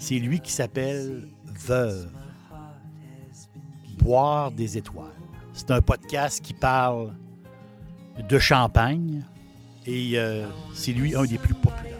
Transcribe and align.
c'est 0.00 0.18
lui 0.18 0.40
qui 0.40 0.50
s'appelle 0.50 1.28
Veuve. 1.44 2.10
Boire 3.98 4.50
des 4.50 4.78
étoiles. 4.78 5.12
C'est 5.52 5.70
un 5.70 5.82
podcast 5.82 6.42
qui 6.42 6.54
parle 6.54 7.14
de 8.28 8.38
champagne 8.38 9.22
et 9.86 10.18
euh, 10.18 10.48
c'est 10.74 10.92
lui 10.92 11.14
un 11.14 11.24
des 11.24 11.36
plus 11.36 11.54
populaires. 11.54 11.98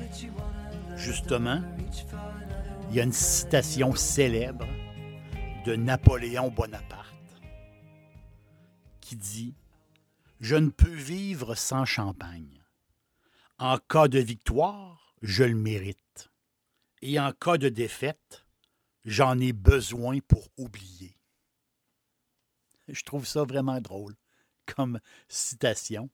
Justement, 0.96 1.62
il 2.90 2.96
y 2.96 3.00
a 3.00 3.04
une 3.04 3.12
citation 3.12 3.94
célèbre 3.94 4.66
de 5.66 5.76
Napoléon 5.76 6.50
Bonaparte 6.50 7.14
qui 9.00 9.14
dit 9.16 9.54
Je 10.40 10.56
ne 10.56 10.70
peux 10.70 10.88
vivre 10.88 11.54
sans 11.54 11.84
champagne. 11.84 12.62
En 13.58 13.76
cas 13.76 14.08
de 14.08 14.18
victoire, 14.18 15.14
je 15.22 15.44
le 15.44 15.54
mérite. 15.54 16.29
Et 17.02 17.18
en 17.18 17.32
cas 17.32 17.56
de 17.56 17.68
défaite, 17.68 18.44
j'en 19.04 19.38
ai 19.38 19.52
besoin 19.52 20.18
pour 20.20 20.48
oublier. 20.56 21.16
Je 22.88 23.02
trouve 23.02 23.26
ça 23.26 23.44
vraiment 23.44 23.80
drôle 23.80 24.14
comme 24.66 25.00
citation. 25.28 26.10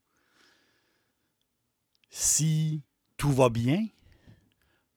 Si 2.10 2.82
tout 3.16 3.32
va 3.32 3.48
bien, 3.48 3.86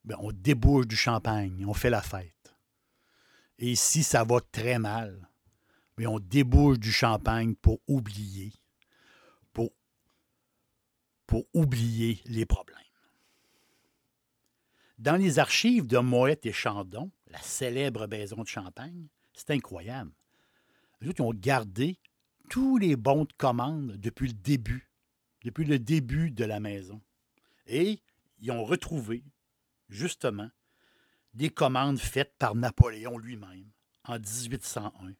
ben, 0.04 0.16
on 0.20 0.32
débouche 0.32 0.86
du 0.86 0.96
champagne, 0.96 1.64
on 1.66 1.74
fait 1.74 1.90
la 1.90 2.02
fête. 2.02 2.54
Et 3.58 3.74
si 3.74 4.02
ça 4.02 4.24
va 4.24 4.40
très 4.40 4.78
mal, 4.78 5.28
mais 5.98 6.06
on 6.06 6.18
débouche 6.18 6.78
du 6.78 6.92
champagne 6.92 7.54
pour 7.54 7.80
oublier, 7.86 8.52
pour 11.30 11.46
oublier 11.54 12.20
les 12.24 12.44
problèmes. 12.44 12.89
Dans 15.00 15.16
les 15.16 15.38
archives 15.38 15.86
de 15.86 15.96
Moët 15.96 16.44
et 16.44 16.52
Chandon, 16.52 17.10
la 17.28 17.40
célèbre 17.40 18.06
maison 18.06 18.42
de 18.42 18.46
Champagne, 18.46 19.06
c'est 19.32 19.48
incroyable. 19.48 20.12
Eux 21.02 21.14
ils 21.16 21.22
ont 21.22 21.32
gardé 21.32 21.98
tous 22.50 22.76
les 22.76 22.96
bons 22.96 23.24
de 23.24 23.32
commande 23.32 23.96
depuis 23.96 24.28
le 24.28 24.34
début, 24.34 24.90
depuis 25.42 25.64
le 25.64 25.78
début 25.78 26.30
de 26.30 26.44
la 26.44 26.60
maison. 26.60 27.00
Et 27.66 28.02
ils 28.40 28.50
ont 28.50 28.62
retrouvé, 28.62 29.24
justement, 29.88 30.50
des 31.32 31.48
commandes 31.48 31.98
faites 31.98 32.36
par 32.36 32.54
Napoléon 32.54 33.16
lui-même 33.16 33.70
en 34.04 34.18
1801. 34.18 35.14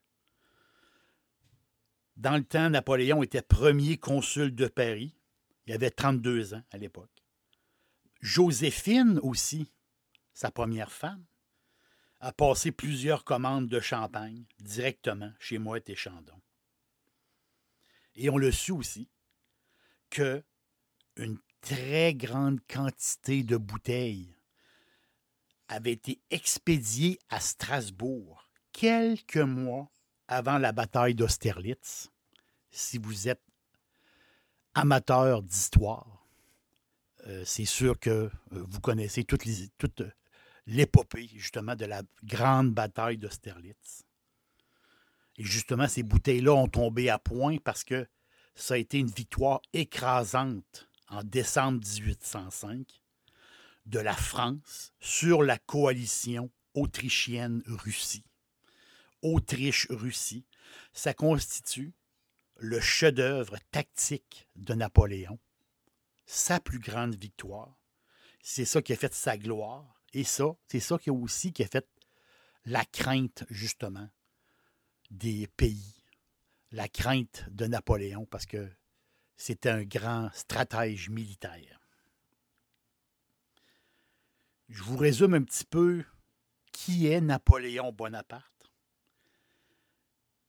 Dans 2.19 2.37
le 2.37 2.45
temps, 2.45 2.69
Napoléon 2.69 3.23
était 3.23 3.41
premier 3.41 3.97
consul 3.97 4.55
de 4.55 4.67
Paris. 4.67 5.17
Il 5.67 5.73
avait 5.73 5.91
32 5.91 6.53
ans 6.53 6.63
à 6.71 6.77
l'époque. 6.77 7.20
Joséphine 8.21 9.19
aussi, 9.23 9.73
sa 10.35 10.51
première 10.51 10.93
femme, 10.93 11.25
a 12.21 12.33
passé 12.33 12.71
plusieurs 12.71 13.25
commandes 13.25 13.69
de 13.69 13.81
champagne 13.81 14.45
directement 14.59 15.33
chez 15.39 15.59
Moët 15.59 15.89
et 15.89 15.97
Chandon. 15.97 16.41
Et 18.15 18.29
on 18.29 18.37
le 18.37 18.53
su 18.53 18.73
aussi 18.73 19.09
que 20.11 20.45
une 21.17 21.39
très 21.63 22.15
grande 22.15 22.61
quantité 22.69 23.43
de 23.43 23.57
bouteilles 23.57 24.37
avait 25.69 25.93
été 25.93 26.21
expédié 26.31 27.19
à 27.31 27.41
Strasbourg 27.41 28.49
quelques 28.73 29.37
mois 29.37 29.91
avant 30.29 30.59
la 30.59 30.73
bataille 30.73 31.15
d'Austerlitz. 31.15 32.11
Si 32.71 32.99
vous 32.99 33.29
êtes 33.29 33.43
amateur 34.75 35.43
d'histoire, 35.43 36.20
euh, 37.27 37.43
c'est 37.45 37.65
sûr 37.65 37.99
que 37.99 38.11
euh, 38.11 38.31
vous 38.51 38.81
connaissez 38.81 39.25
toute, 39.25 39.45
toute 39.79 40.03
l'épopée 40.67 41.29
justement 41.35 41.77
de 41.77 41.85
la 41.85 42.03
grande 42.25 42.73
bataille 42.73 43.19
d'Austerlitz. 43.19 44.05
Et 45.37 45.45
justement, 45.45 45.89
ces 45.89 46.03
bouteilles-là 46.03 46.53
ont 46.55 46.69
tombé 46.69 47.09
à 47.09 47.19
point 47.19 47.57
parce 47.59 47.85
que 47.85 48.07
ça 48.55 48.75
a 48.75 48.79
été 48.79 48.99
une 48.99 49.11
victoire 49.11 49.61
écrasante 49.73 50.89
en 51.09 51.23
décembre 51.25 51.81
1805 51.81 52.87
de 53.87 53.99
la 53.99 54.15
France 54.15 54.93
sur 55.01 55.43
la 55.43 55.59
coalition 55.59 56.51
autrichienne-Russie. 56.75 58.25
Autriche-Russie, 59.23 60.47
ça 60.93 61.15
constitue 61.15 61.93
le 62.57 62.81
chef-d'œuvre 62.81 63.57
tactique 63.71 64.49
de 64.57 64.75
Napoléon, 64.75 65.39
sa 66.31 66.61
plus 66.61 66.79
grande 66.79 67.17
victoire. 67.17 67.77
C'est 68.41 68.65
ça 68.65 68.83
qui 68.83 68.93
a 68.93 68.97
fait 68.97 69.13
sa 69.13 69.37
gloire. 69.37 70.01
Et 70.13 70.23
ça, 70.23 70.57
c'est 70.69 70.81
ça 70.81 70.97
qui 70.97 71.11
a 71.11 71.13
aussi 71.13 71.53
qui 71.53 71.65
a 71.65 71.67
fait 71.67 71.87
la 72.65 72.85
crainte, 72.85 73.45
justement, 73.51 74.09
des 75.11 75.49
pays. 75.49 76.05
La 76.71 76.89
crainte 76.89 77.47
de 77.51 77.67
Napoléon, 77.67 78.27
parce 78.27 78.47
que 78.47 78.71
c'était 79.37 79.71
un 79.71 79.83
grand 79.83 80.31
stratège 80.33 81.11
militaire. 81.11 81.81
Je 84.69 84.85
vous 84.85 84.97
résume 84.97 85.35
un 85.35 85.43
petit 85.43 85.65
peu 85.65 86.05
qui 86.71 87.09
est 87.09 87.21
Napoléon 87.21 87.91
Bonaparte. 87.91 88.71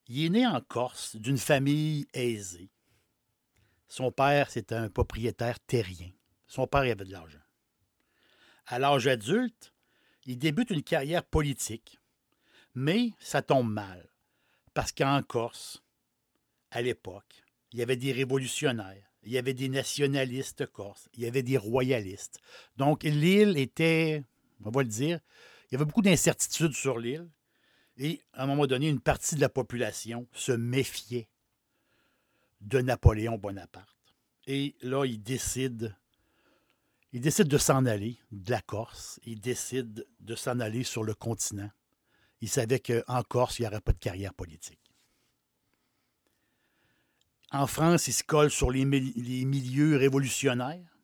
Il 0.07 0.25
est 0.25 0.29
né 0.29 0.45
en 0.45 0.61
Corse 0.61 1.15
d'une 1.15 1.39
famille 1.39 2.07
aisée. 2.13 2.69
Son 3.91 4.09
père, 4.09 4.49
c'était 4.49 4.75
un 4.75 4.87
propriétaire 4.87 5.59
terrien. 5.59 6.11
Son 6.47 6.65
père 6.65 6.79
avait 6.79 6.95
de 6.95 7.11
l'argent. 7.11 7.41
À 8.65 8.79
l'âge 8.79 9.05
adulte, 9.05 9.73
il 10.25 10.37
débute 10.37 10.69
une 10.69 10.81
carrière 10.81 11.25
politique, 11.25 11.99
mais 12.73 13.11
ça 13.19 13.41
tombe 13.41 13.69
mal, 13.69 14.09
parce 14.73 14.93
qu'en 14.93 15.21
Corse, 15.23 15.83
à 16.69 16.81
l'époque, 16.81 17.43
il 17.73 17.79
y 17.79 17.81
avait 17.81 17.97
des 17.97 18.13
révolutionnaires, 18.13 19.11
il 19.23 19.33
y 19.33 19.37
avait 19.37 19.53
des 19.53 19.67
nationalistes 19.67 20.67
corses, 20.67 21.09
il 21.15 21.23
y 21.23 21.27
avait 21.27 21.43
des 21.43 21.57
royalistes. 21.57 22.39
Donc 22.77 23.03
l'île 23.03 23.57
était, 23.57 24.23
on 24.63 24.69
va 24.69 24.83
le 24.83 24.87
dire, 24.87 25.19
il 25.65 25.73
y 25.73 25.75
avait 25.75 25.83
beaucoup 25.83 26.01
d'incertitudes 26.01 26.75
sur 26.75 26.97
l'île. 26.97 27.29
Et 27.97 28.21
à 28.31 28.43
un 28.43 28.47
moment 28.47 28.67
donné, 28.67 28.87
une 28.87 29.01
partie 29.01 29.35
de 29.35 29.41
la 29.41 29.49
population 29.49 30.29
se 30.31 30.53
méfiait 30.53 31.27
de 32.61 32.79
Napoléon 32.79 33.37
Bonaparte. 33.37 33.87
Et 34.47 34.75
là, 34.81 35.05
il 35.05 35.21
décide, 35.21 35.95
il 37.11 37.21
décide 37.21 37.47
de 37.47 37.57
s'en 37.57 37.85
aller 37.85 38.19
de 38.31 38.51
la 38.51 38.61
Corse. 38.61 39.19
Il 39.23 39.39
décide 39.39 40.07
de 40.19 40.35
s'en 40.35 40.59
aller 40.59 40.83
sur 40.83 41.03
le 41.03 41.13
continent. 41.13 41.69
Il 42.41 42.49
savait 42.49 42.79
qu'en 42.79 43.23
Corse, 43.23 43.59
il 43.59 43.63
n'y 43.63 43.67
aurait 43.67 43.81
pas 43.81 43.93
de 43.93 43.99
carrière 43.99 44.33
politique. 44.33 44.79
En 47.51 47.67
France, 47.67 48.07
il 48.07 48.13
se 48.13 48.23
colle 48.23 48.49
sur 48.49 48.71
les, 48.71 48.85
milieux 48.85 49.97
révolutionnaires. 49.97 50.97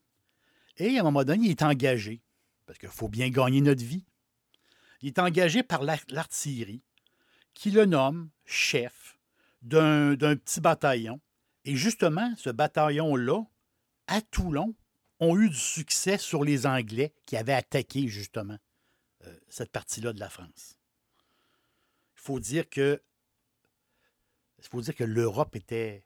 Et 0.78 0.98
à 0.98 1.02
un 1.02 1.04
moment 1.04 1.24
donné, 1.24 1.46
il 1.46 1.52
est 1.52 1.64
engagé, 1.64 2.22
parce 2.66 2.80
qu'il 2.80 2.90
faut 2.90 3.10
bien 3.10 3.30
gagner 3.30 3.62
notre 3.62 3.84
vie. 3.84 4.06
Il 5.02 5.08
est 5.08 5.20
engagé 5.20 5.62
par 5.62 5.84
l'artillerie 5.84 6.84
qui 7.54 7.72
le 7.72 7.86
nomme 7.86 8.30
chef 8.46 9.18
d'un 9.62 10.16
petit 10.16 10.62
bataillon. 10.62 11.20
Et 11.68 11.76
justement, 11.76 12.34
ce 12.38 12.50
bataillon-là, 12.50 13.44
à 14.08 14.22
Toulon, 14.22 14.74
ont 15.20 15.38
eu 15.38 15.50
du 15.50 15.58
succès 15.58 16.18
sur 16.18 16.46
les 16.46 16.66
Anglais 16.66 17.14
qui 17.26 17.36
avaient 17.36 17.52
attaqué 17.54 18.08
justement 18.08 18.58
euh, 19.26 19.38
cette 19.50 19.74
partie-là 19.74 20.14
de 20.14 20.20
la 20.22 20.30
France. 20.30 20.80
Il 22.16 22.22
faut 22.22 22.40
dire 22.40 22.70
que 22.70 23.04
il 24.60 24.68
faut 24.70 24.80
dire 24.80 24.96
que 24.96 25.04
l'Europe 25.04 25.58
était. 25.58 26.06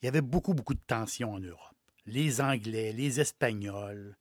Il 0.00 0.06
y 0.06 0.08
avait 0.08 0.22
beaucoup, 0.22 0.54
beaucoup 0.54 0.74
de 0.74 0.80
tensions 0.86 1.34
en 1.34 1.40
Europe. 1.40 1.76
Les 2.06 2.40
Anglais, 2.40 2.92
les 2.92 3.20
Espagnols, 3.20 4.16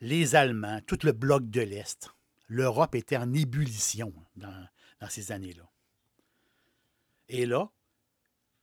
les 0.00 0.36
Allemands, 0.36 0.80
tout 0.86 1.00
le 1.02 1.10
bloc 1.10 1.50
de 1.50 1.62
l'Est. 1.62 2.14
L'Europe 2.46 2.94
était 2.94 3.16
en 3.16 3.34
ébullition 3.34 4.14
dans, 4.36 4.68
dans 5.00 5.08
ces 5.08 5.32
années-là. 5.32 5.68
Et 7.28 7.44
là, 7.44 7.72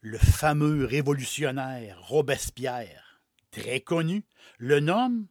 le 0.02 0.18
fameux 0.18 0.86
révolutionnaire 0.86 2.02
Robespierre, 2.02 3.22
très 3.52 3.82
connu, 3.82 4.24
le 4.58 4.80
nomme 4.80 5.28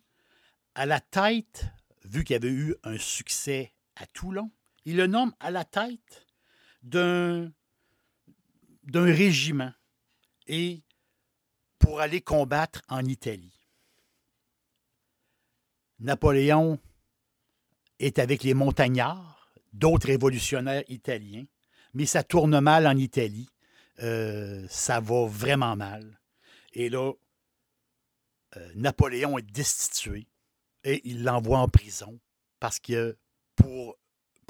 à 0.75 0.87
la 0.87 1.01
tête, 1.01 1.67
vu 2.05 2.25
qu'il 2.25 2.37
avait 2.37 2.49
eu 2.51 2.75
un 2.85 2.99
succès 2.99 3.73
à 3.97 4.07
Toulon, 4.07 4.51
il 4.85 4.97
le 4.97 5.07
nomme 5.07 5.35
à 5.41 5.51
la 5.51 5.65
tête 5.65 6.27
d'un 6.83 7.53
régiment 8.95 9.73
et 10.47 10.83
pour 11.79 12.01
aller 12.01 12.21
combattre 12.21 12.83
en 12.89 13.05
Italie. 13.05 13.59
Napoléon 16.01 16.79
est 17.99 18.19
avec 18.19 18.45
les 18.45 18.55
montagnards, 18.55 19.51
d'autres 19.73 20.07
révolutionnaires 20.07 20.85
italiens, 20.89 21.45
mais 21.95 22.07
ça 22.07 22.23
tourne 22.23 22.61
mal 22.61 22.87
en 22.87 22.97
Italie. 22.97 23.49
Euh, 24.01 24.67
ça 24.69 25.01
va 25.01 25.27
vraiment 25.27 25.77
mal. 25.77 26.21
Et 26.73 26.89
là, 26.89 27.13
euh, 28.57 28.73
Napoléon 28.75 29.39
est 29.39 29.51
destitué 29.51 30.29
et 30.85 31.01
il 31.09 31.25
l'envoie 31.25 31.59
en 31.59 31.69
prison 31.69 32.21
parce 32.61 32.79
que 32.79 33.17
pour, 33.57 33.97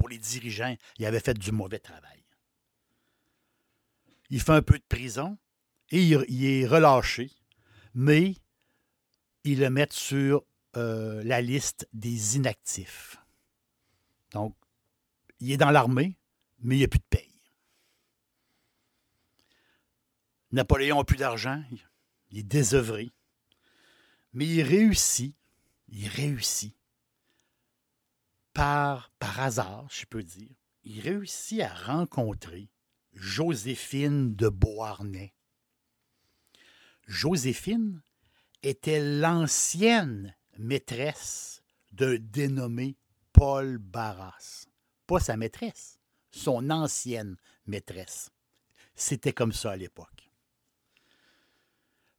les 0.09 0.19
dirigeants, 0.19 0.75
il 0.99 1.07
avait 1.07 1.21
fait 1.21 1.37
du 1.37 1.53
mauvais 1.53 1.79
travail 1.79 2.19
il 4.31 4.41
fait 4.41 4.53
un 4.53 4.63
peu 4.63 4.79
de 4.79 4.85
prison 4.89 5.39
et 5.91 6.03
il, 6.03 6.45
est 6.45 6.67
relâché, 6.67 7.31
mais 7.95 8.35
ils 9.45 9.61
le 9.61 9.71
mettent 9.71 9.95
sur 9.95 10.45
euh, 10.77 11.23
la 11.25 11.41
liste 11.41 11.89
des 11.93 12.37
inactifs. 12.37 13.17
Donc, 14.33 14.55
il 15.41 15.53
est 15.53 15.57
dans 15.57 15.71
l'armée, 15.71 16.19
mais 16.61 16.77
il 16.77 16.79
n'y 16.79 16.85
a 16.85 16.89
plus 16.89 16.99
de 16.99 17.05
paye. 17.09 17.28
Napoléon 20.51 20.99
n'a 20.99 21.05
plus 21.05 21.17
d'argent, 21.17 21.63
il 22.31 22.39
est 22.39 22.43
désœuvré, 22.43 23.11
mais 24.33 24.47
il 24.47 24.63
réussit, 24.63 25.37
il 25.89 26.09
réussit, 26.09 26.75
par, 28.55 29.11
par 29.19 29.41
hasard, 29.41 29.87
je 29.91 30.05
peux 30.07 30.23
dire, 30.23 30.51
il 30.85 31.01
réussit 31.01 31.61
à 31.61 31.73
rencontrer 31.73 32.69
Joséphine 33.13 34.35
de 34.35 34.49
Beauharnais. 34.49 35.35
Joséphine 37.07 38.03
était 38.63 39.01
l'ancienne 39.01 40.35
maîtresse 40.59 41.63
d'un 41.93 42.17
dénommé 42.19 42.97
Paul 43.33 43.79
Barras. 43.79 44.67
Pas 45.07 45.21
sa 45.21 45.37
maîtresse, 45.37 45.99
son 46.31 46.71
ancienne 46.71 47.37
maîtresse. 47.67 48.31
C'était 48.95 49.33
comme 49.33 49.53
ça 49.53 49.73
à 49.73 49.77
l'époque. 49.77 50.18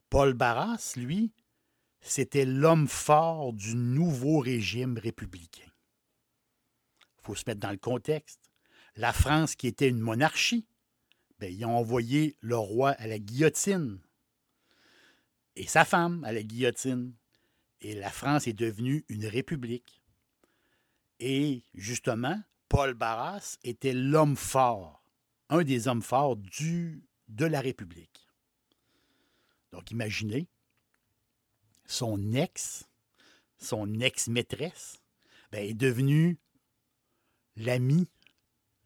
Paul 0.10 0.34
Barras, 0.34 0.94
lui, 0.96 1.32
c'était 2.02 2.46
l'homme 2.46 2.88
fort 2.88 3.54
du 3.54 3.76
nouveau 3.76 4.40
régime 4.40 4.98
républicain. 4.98 5.72
Il 7.18 7.24
faut 7.24 7.36
se 7.36 7.44
mettre 7.46 7.60
dans 7.60 7.72
le 7.72 7.78
contexte. 7.78 8.40
La 8.96 9.14
France, 9.14 9.56
qui 9.56 9.68
était 9.68 9.90
une 9.90 10.00
monarchie, 10.00 10.68
ben, 11.40 11.54
ils 11.54 11.66
ont 11.66 11.78
envoyé 11.78 12.36
le 12.40 12.58
roi 12.58 12.92
à 12.92 13.08
la 13.08 13.20
guillotine 13.20 14.00
et 15.56 15.68
sa 15.68 15.86
femme 15.86 16.24
à 16.24 16.32
la 16.32 16.42
guillotine. 16.42 17.14
Et 17.82 17.94
la 17.94 18.10
France 18.10 18.48
est 18.48 18.54
devenue 18.54 19.06
une 19.10 19.26
république. 19.26 20.02
Et 21.20 21.64
justement, 21.74 22.42
Paul 22.68 22.94
Barras 22.94 23.58
était 23.64 23.94
l'homme 23.94 24.36
fort, 24.36 25.04
un 25.50 25.64
des 25.64 25.88
hommes 25.88 26.02
forts 26.02 26.36
du, 26.36 27.04
de 27.28 27.46
la 27.46 27.62
République. 27.62 28.29
Donc 29.72 29.92
imaginez, 29.92 30.48
son 31.86 32.34
ex, 32.34 32.88
son 33.58 34.00
ex-maîtresse, 34.00 35.02
ben, 35.52 35.68
est 35.68 35.74
devenue 35.74 36.38
l'ami 37.56 38.08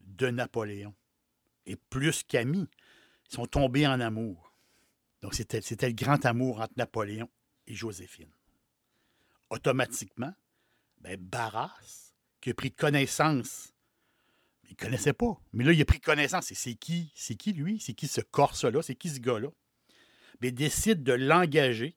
de 0.02 0.28
Napoléon 0.28 0.94
et 1.66 1.76
plus 1.76 2.24
qu'amis, 2.24 2.68
ils 3.30 3.36
sont 3.36 3.46
tombés 3.46 3.88
en 3.88 4.00
amour. 4.00 4.54
Donc, 5.22 5.34
c'était, 5.34 5.60
le 5.60 5.94
grand 5.94 6.26
amour 6.26 6.60
entre 6.60 6.74
Napoléon 6.76 7.30
et 7.68 7.74
Joséphine. 7.74 8.32
Automatiquement, 9.50 10.34
ben, 11.00 11.18
Barras, 11.18 12.14
qui 12.42 12.50
a 12.50 12.54
pris 12.54 12.72
connaissance, 12.72 13.74
il 14.66 14.72
ne 14.72 14.76
connaissait 14.76 15.14
pas, 15.14 15.40
mais 15.54 15.64
là, 15.64 15.72
il 15.72 15.82
a 15.82 15.86
pris 15.86 16.02
connaissance. 16.02 16.52
Et 16.52 16.56
c'est 16.56 16.76
qui, 16.76 17.12
c'est 17.16 17.36
qui 17.36 17.54
lui? 17.54 17.80
C'est 17.80 17.94
qui 17.94 18.08
ce 18.08 18.22
Corse-là? 18.22 18.82
C'est 18.82 18.96
qui 18.96 19.10
ce 19.10 19.20
gars-là? 19.20 19.50
Il 20.44 20.54
décide 20.54 21.04
de 21.04 21.14
l'engager 21.14 21.96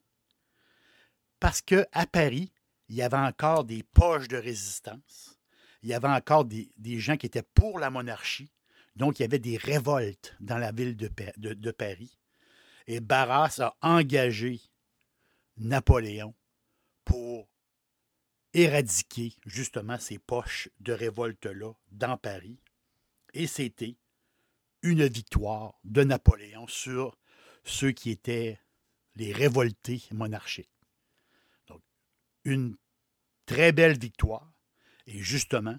parce 1.40 1.60
qu'à 1.60 2.06
Paris, 2.10 2.52
il 2.88 2.96
y 2.96 3.02
avait 3.02 3.16
encore 3.16 3.64
des 3.64 3.82
poches 3.82 4.28
de 4.28 4.36
résistance. 4.36 5.38
Il 5.82 5.88
y 5.90 5.94
avait 5.94 6.08
encore 6.08 6.44
des 6.44 6.98
gens 6.98 7.16
qui 7.16 7.26
étaient 7.26 7.42
pour 7.42 7.78
la 7.78 7.90
monarchie 7.90 8.50
donc, 8.96 9.18
il 9.18 9.22
y 9.22 9.24
avait 9.26 9.38
des 9.38 9.58
révoltes 9.58 10.34
dans 10.40 10.56
la 10.56 10.72
ville 10.72 10.96
de, 10.96 11.70
Paris. 11.70 12.18
Et 12.86 13.00
Barras 13.00 13.60
a 13.60 13.76
engagé 13.82 14.60
Napoléon 15.58 16.34
pour 17.04 17.46
éradiquer 18.54 19.34
justement 19.44 19.98
ces 19.98 20.18
poches 20.18 20.70
de 20.80 20.94
révolte-là 20.94 21.72
dans 21.92 22.16
Paris. 22.16 22.58
Et 23.34 23.46
c'était 23.46 23.96
une 24.82 25.06
victoire 25.06 25.78
de 25.84 26.02
Napoléon 26.02 26.66
sur 26.66 27.18
ceux 27.66 27.92
qui 27.92 28.10
étaient 28.10 28.58
les 29.16 29.32
révoltés 29.32 30.02
monarchiques. 30.12 30.70
Donc, 31.66 31.82
une 32.44 32.76
très 33.44 33.72
belle 33.72 33.98
victoire. 33.98 34.52
Et 35.06 35.18
justement, 35.18 35.78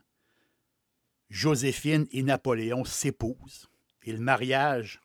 Joséphine 1.30 2.08
et 2.12 2.24
Napoléon 2.24 2.86
s'épousent. 2.86 3.70
Et 4.04 4.12
le 4.12 4.20
mariage, 4.20 5.02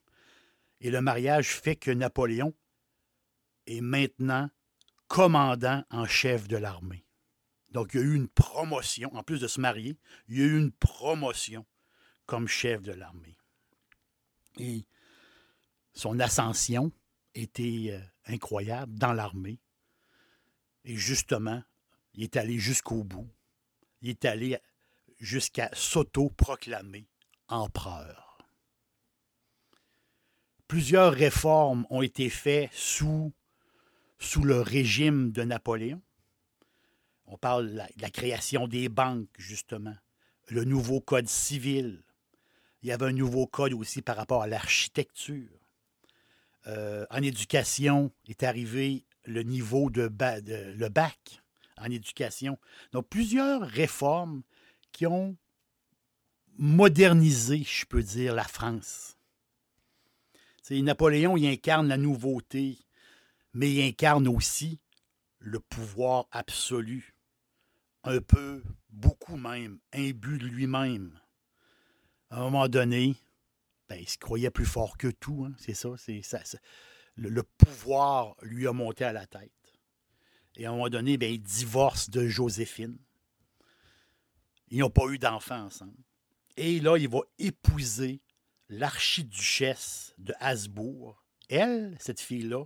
et 0.81 0.91
le 0.91 1.01
mariage 1.01 1.49
fait 1.49 1.77
que 1.77 1.91
Napoléon 1.91 2.55
est 3.67 3.81
maintenant 3.81 4.51
commandant 5.09 5.85
en 5.91 6.07
chef 6.07 6.49
de 6.49 6.57
l'armée. 6.57 7.05
Donc, 7.71 7.95
il 7.95 8.01
y 8.01 8.03
a 8.03 8.07
eu 8.07 8.15
une 8.15 8.29
promotion, 8.29 9.15
en 9.15 9.23
plus 9.23 9.41
de 9.41 9.49
se 9.49 9.61
marier, 9.61 9.97
il 10.29 10.39
y 10.39 10.43
a 10.43 10.47
eu 10.47 10.59
une 10.59 10.73
promotion 10.73 11.67
comme 12.27 12.47
chef 12.47 12.83
de 12.83 12.93
l'armée. 12.93 13.37
Et 14.59 14.87
son 15.92 16.18
ascension 16.20 16.92
était 17.34 17.88
euh, 17.90 18.00
incroyable 18.26 18.99
dans 18.99 19.12
l'armée. 19.12 19.58
Et 20.84 20.96
justement, 20.96 21.62
il 22.14 22.25
est 22.25 22.37
allé 22.37 22.58
jusqu'au 22.58 23.04
bout. 23.04 23.28
Il 24.00 24.11
est 24.11 24.25
allé 24.25 24.58
jusqu'à 25.18 25.70
s'auto-proclamer 25.72 27.06
empereur. 27.49 28.38
Plusieurs 30.66 31.12
réformes 31.12 31.87
ont 31.90 32.02
été 32.02 32.30
faites 32.30 32.72
sous, 32.72 33.32
sous 34.18 34.42
le 34.42 34.61
régime 34.61 35.30
de 35.30 35.42
Napoléon. 35.42 36.00
On 37.26 37.37
parle 37.37 37.70
de 37.70 37.80
la, 38.00 38.11
création 38.11 38.66
des 38.66 38.88
banques, 38.88 39.28
justement, 39.38 39.94
le 40.49 40.64
nouveau 40.64 41.00
code 41.00 41.28
civil. 41.28 42.02
Il 42.82 42.88
y 42.88 42.92
avait 42.92 43.06
un 43.06 43.12
nouveau 43.12 43.46
code 43.46 43.75
aussi 43.75 44.02
par 44.02 44.16
rapport 44.16 44.42
à 44.42 44.46
l'architecture. 44.46 45.62
Euh, 46.66 47.07
en 47.11 47.23
éducation 47.23 48.12
est 48.28 48.42
arrivé 48.42 49.04
le 49.25 49.42
niveau 49.42 49.90
de, 49.90 50.02
le 50.02 50.88
bac 50.88 51.42
en 51.76 51.90
éducation. 51.90 52.59
Donc 52.92 53.09
plusieurs 53.09 53.62
réformes 53.62 54.42
qui 54.92 55.07
ont 55.07 55.37
modernisé, 56.59 57.64
je 57.64 57.87
peux 57.87 58.02
dire, 58.02 58.35
la 58.35 58.45
France. 58.45 59.16
Napoléon, 60.71 61.37
il 61.37 61.47
incarne 61.47 61.88
la 61.88 61.99
nouveauté, 61.99 62.78
mais 63.52 63.71
il 63.71 63.83
incarne 63.83 64.26
aussi 64.26 64.78
le 65.38 65.61
pouvoir 65.61 66.26
absolu, 66.31 67.14
un 68.04 68.21
peu, 68.21 68.62
beaucoup 68.88 69.37
même, 69.37 69.81
imbu 69.92 70.38
de 70.38 70.47
lui-même. 70.47 71.19
À 72.31 72.38
un 72.38 72.45
moment 72.45 72.69
donné, 72.69 73.16
ben, 73.89 73.97
il 73.97 74.09
se 74.09 74.19
croyait 74.19 74.51
plus 74.51 74.67
fort 74.67 74.97
que 74.97 75.09
tout. 75.09 75.45
hein, 75.45 75.55
C'est 75.59 75.75
ça. 75.75 75.91
C'est 75.99 76.23
ça, 76.23 76.41
le 77.17 77.43
pouvoir 77.43 78.37
lui 78.43 78.67
a 78.67 78.73
monté 78.73 79.05
à 79.05 79.12
la 79.12 79.27
tête. 79.27 79.53
Et 80.57 80.67
à 80.67 80.71
un 80.71 80.73
moment 80.73 80.89
donné, 80.89 81.19
ben, 81.19 81.33
il 81.33 81.43
divorce 81.43 82.11
de 82.11 82.27
Joséphine. 82.27 82.99
Ils 84.69 84.79
n'ont 84.79 84.91
pas 84.91 85.07
eu 85.09 85.19
d'enfants 85.19 85.65
ensemble. 85.65 86.03
Et 86.57 86.81
là, 86.81 86.97
il 86.97 87.09
va 87.09 87.21
épouser 87.39 88.21
l'archiduchesse 88.69 90.15
de 90.19 90.35
Habsbourg. 90.41 91.23
Elle, 91.49 91.97
cette 92.01 92.21
fille-là, 92.21 92.65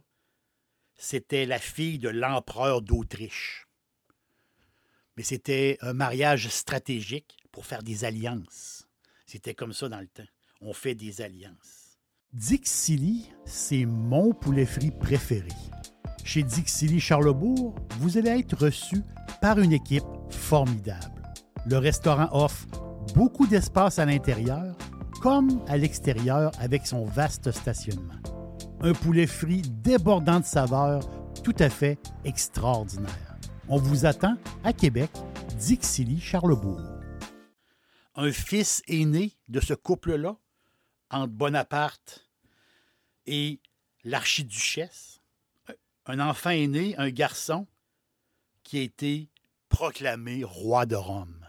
c'était 0.95 1.47
la 1.47 1.59
fille 1.59 1.99
de 1.99 2.09
l'empereur 2.09 2.83
d'Autriche. 2.83 3.67
Mais 5.17 5.23
c'était 5.23 5.79
un 5.81 5.93
mariage 5.93 6.49
stratégique 6.49 7.37
pour 7.51 7.67
faire 7.67 7.83
des 7.83 8.05
alliances. 8.05 8.87
C'était 9.27 9.55
comme 9.55 9.73
ça 9.73 9.89
dans 9.89 10.01
le 10.01 10.09
temps. 10.09 10.27
On 10.63 10.73
fait 10.73 10.95
des 10.95 11.21
alliances. 11.21 11.99
Dixili, 12.33 13.31
c'est 13.45 13.85
mon 13.85 14.33
poulet 14.33 14.67
frit 14.67 14.91
préféré. 14.91 15.49
Chez 16.25 16.43
Dixili 16.43 16.99
Charlebourg, 16.99 17.75
vous 18.01 18.19
allez 18.19 18.31
être 18.31 18.57
reçu 18.57 19.03
par 19.41 19.59
une 19.59 19.73
équipe 19.73 20.05
formidable. 20.31 21.23
Le 21.67 21.79
restaurant 21.79 22.29
offre 22.33 22.67
beaucoup 23.15 23.47
d'espace 23.47 23.99
à 23.99 24.07
l'intérieur 24.07 24.77
comme 25.21 25.63
à 25.69 25.77
l'extérieur 25.77 26.53
avec 26.59 26.87
son 26.87 27.05
vaste 27.05 27.51
stationnement. 27.53 28.21
Un 28.81 28.93
poulet 28.93 29.27
frit 29.27 29.63
débordant 29.63 30.41
de 30.41 30.45
saveurs 30.45 31.03
tout 31.43 31.55
à 31.59 31.69
fait 31.69 31.99
extraordinaire. 32.25 33.39
On 33.69 33.79
vous 33.79 34.07
attend 34.07 34.37
à 34.65 34.73
Québec, 34.73 35.11
Dixilly, 35.59 36.21
Charlebourg. 36.21 36.81
Un 38.15 38.33
fils 38.33 38.83
est 38.89 39.05
né 39.05 39.33
de 39.49 39.61
ce 39.61 39.75
couple-là, 39.75 40.37
entre 41.11 41.33
Bonaparte 41.33 42.29
et 43.27 43.61
l'archiduchesse. 44.05 45.21
Un 46.07 46.21
enfant 46.21 46.51
est 46.51 46.67
né, 46.69 46.95
un 46.99 47.11
garçon, 47.11 47.67
qui 48.63 48.79
a 48.79 48.83
été 48.83 49.29
proclamé 49.69 50.43
roi 50.43 50.87
de 50.87 50.97
Rome. 50.97 51.47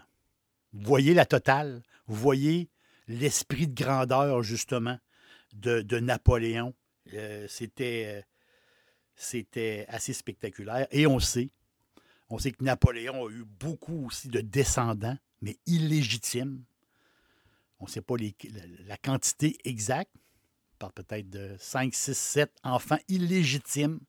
Vous 0.72 0.86
voyez 0.86 1.14
la 1.14 1.26
totale, 1.26 1.82
vous 2.06 2.14
voyez 2.14 2.68
l'esprit 3.08 3.66
de 3.66 3.74
grandeur, 3.74 4.42
justement, 4.42 4.98
de, 5.52 5.98
Napoléon. 5.98 6.74
Euh, 7.14 7.46
c'était, 7.48 8.18
euh, 8.18 8.22
c'était 9.16 9.86
assez 9.88 10.12
spectaculaire. 10.12 10.86
Et 10.90 11.06
on 11.06 11.18
sait, 11.18 11.50
on 12.28 12.38
sait 12.38 12.52
que 12.52 12.62
Napoléon 12.62 13.26
a 13.26 13.30
eu 13.30 13.44
beaucoup 13.44 14.06
aussi 14.06 14.28
de 14.28 14.40
descendants, 14.40 15.18
mais 15.40 15.58
illégitimes. 15.66 16.62
On 17.80 17.84
ne 17.84 17.90
sait 17.90 18.02
pas 18.02 18.14
la, 18.86 18.96
quantité 18.96 19.56
exacte. 19.64 20.12
Parle 20.78 20.92
peut-être 20.92 21.28
de 21.30 21.56
5, 21.58 21.94
6, 21.94 22.16
7 22.16 22.52
enfants 22.62 22.98
illégitimes 23.08 24.00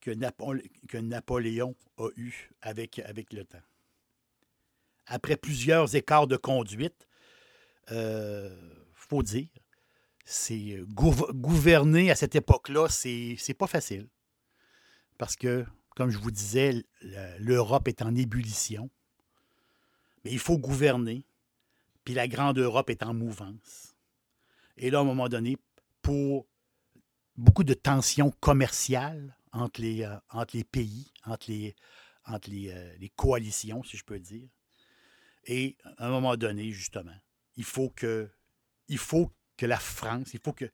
que, 0.00 0.10
Napo- 0.10 0.62
que 0.88 0.98
Napoléon 0.98 1.74
a 1.98 2.08
eu 2.16 2.50
avec, 2.60 3.00
le 3.32 3.44
temps. 3.44 3.62
Après 5.06 5.36
plusieurs 5.36 5.94
écarts 5.94 6.26
de 6.26 6.36
conduite, 6.36 7.06
il 7.90 8.50
faut 8.94 9.22
dire, 9.22 9.48
c'est 10.24 10.82
gouv- 10.88 11.32
gouverner 11.32 12.10
à 12.10 12.14
cette 12.14 12.34
époque-là, 12.34 12.88
c'est 12.88 13.36
c'est 13.38 13.54
pas 13.54 13.68
facile. 13.68 14.08
Parce 15.18 15.36
que, 15.36 15.64
comme 15.94 16.10
je 16.10 16.18
vous 16.18 16.30
disais, 16.30 16.84
l'Europe 17.38 17.88
est 17.88 18.02
en 18.02 18.14
ébullition. 18.14 18.90
Mais 20.24 20.32
il 20.32 20.38
faut 20.38 20.58
gouverner. 20.58 21.24
Puis 22.06 22.14
la 22.14 22.28
grande 22.28 22.58
Europe 22.58 22.88
est 22.88 23.02
en 23.02 23.12
mouvance. 23.12 23.96
Et 24.76 24.90
là, 24.90 24.98
à 24.98 25.00
un 25.00 25.04
moment 25.04 25.28
donné, 25.28 25.58
pour 26.02 26.46
beaucoup 27.36 27.64
de 27.64 27.74
tensions 27.74 28.30
commerciales 28.38 29.36
entre 29.50 29.80
les, 29.80 30.04
euh, 30.04 30.62
pays, 30.70 31.12
entre 31.24 31.50
euh, 31.50 32.96
les 33.00 33.08
coalitions, 33.16 33.82
si 33.82 33.96
je 33.96 34.04
peux 34.04 34.20
dire. 34.20 34.48
Et 35.46 35.76
à 35.98 36.06
un 36.06 36.10
moment 36.10 36.36
donné, 36.36 36.70
justement, 36.70 37.16
il 37.56 37.64
faut 37.64 37.90
que, 37.90 38.30
la 39.62 39.78
France, 39.78 40.32
il 40.32 40.38
faut, 40.38 40.52
que, 40.52 40.70